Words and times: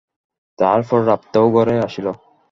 তাহার 0.59 0.81
পর 0.89 0.99
রাত্রেও 1.07 1.47
ঘরে 1.55 1.75
আসিল। 1.79 2.07